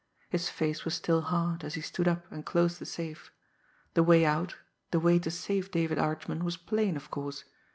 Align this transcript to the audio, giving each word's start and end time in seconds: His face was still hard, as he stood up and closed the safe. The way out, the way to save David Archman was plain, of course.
His 0.31 0.49
face 0.49 0.83
was 0.83 0.95
still 0.95 1.21
hard, 1.21 1.63
as 1.63 1.75
he 1.75 1.81
stood 1.81 2.07
up 2.07 2.25
and 2.31 2.43
closed 2.43 2.79
the 2.79 2.87
safe. 2.87 3.31
The 3.93 4.01
way 4.01 4.25
out, 4.25 4.55
the 4.89 4.99
way 4.99 5.19
to 5.19 5.29
save 5.29 5.69
David 5.69 5.99
Archman 5.99 6.43
was 6.43 6.57
plain, 6.57 6.97
of 6.97 7.11
course. 7.11 7.43